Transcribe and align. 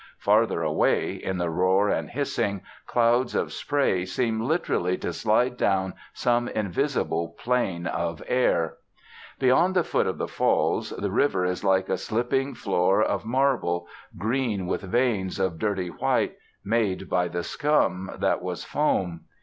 Farther 0.17 0.63
away, 0.63 1.13
in 1.13 1.37
the 1.37 1.51
roar 1.51 1.87
and 1.87 2.09
hissing, 2.09 2.63
clouds 2.87 3.35
of 3.35 3.53
spray 3.53 4.03
seem 4.03 4.41
literally 4.41 4.97
to 4.97 5.13
slide 5.13 5.57
down 5.57 5.93
some 6.11 6.47
invisible 6.47 7.35
plane 7.37 7.85
of 7.85 8.23
air. 8.25 8.77
Beyond 9.37 9.75
the 9.75 9.83
foot 9.83 10.07
of 10.07 10.17
the 10.17 10.27
Falls 10.27 10.89
the 10.89 11.11
river 11.11 11.45
is 11.45 11.63
like 11.63 11.87
a 11.87 11.99
slipping 11.99 12.55
floor 12.55 13.03
of 13.03 13.25
marble, 13.25 13.85
green 14.17 14.65
with 14.65 14.81
veins 14.81 15.37
of 15.39 15.59
dirty 15.59 15.89
white, 15.89 16.35
made 16.65 17.07
by 17.07 17.27
the 17.27 17.43
scum 17.43 18.09
that 18.17 18.41
was 18.41 18.63
foam. 18.63 19.25